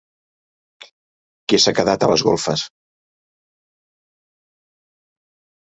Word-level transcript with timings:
Que 1.53 1.59
s'ha 1.65 1.75
quedat 1.81 2.07
a 2.07 2.11
les 2.13 2.25
golfes? 2.29 2.65